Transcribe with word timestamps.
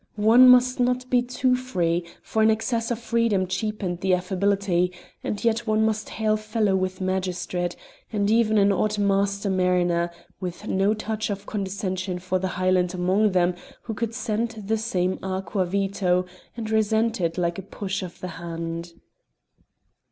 One 0.15 0.49
must 0.49 0.79
not 0.79 1.07
be 1.11 1.21
too 1.21 1.55
free, 1.55 2.03
for 2.23 2.41
an 2.41 2.49
excess 2.49 2.89
of 2.89 2.97
freedom 2.97 3.45
cheapened 3.45 3.99
the 4.01 4.15
affability, 4.15 4.91
and 5.23 5.43
yet 5.45 5.67
one 5.67 5.85
must 5.85 6.07
be 6.07 6.13
hail 6.13 6.37
fellow 6.37 6.75
with 6.75 7.01
magistrate 7.01 7.75
and 8.11 8.31
even 8.31 8.57
an 8.57 8.71
odd 8.71 8.97
master 8.97 9.47
mariner 9.47 10.09
with 10.39 10.67
no 10.67 10.95
touch 10.95 11.29
of 11.29 11.45
condescension 11.45 12.17
for 12.17 12.39
the 12.39 12.47
Highland 12.57 12.95
among 12.95 13.33
them 13.33 13.53
who 13.83 13.93
could 13.93 14.15
scent 14.15 14.67
the 14.67 14.77
same 14.79 15.19
like 15.21 15.21
aqua 15.45 15.65
vito 15.67 16.25
and 16.57 16.71
resent 16.71 17.21
it 17.21 17.37
like 17.37 17.59
a 17.59 17.61
push 17.61 18.01
of 18.01 18.19
the 18.21 18.27
hand. 18.41 18.93